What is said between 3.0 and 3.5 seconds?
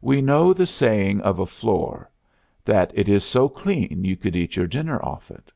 is so